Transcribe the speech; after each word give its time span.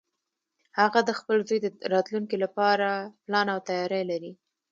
هغه 0.79 0.99
د 1.05 1.11
خپل 1.19 1.37
زوی 1.47 1.59
د 1.61 1.67
راتلونکې 1.93 2.37
لپاره 2.43 2.87
پلان 3.25 3.47
او 3.53 3.59
تیاری 3.67 4.03
لري 4.11 4.31